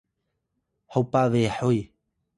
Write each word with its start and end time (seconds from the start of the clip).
hopa 0.95 1.21
behuy 1.33 1.79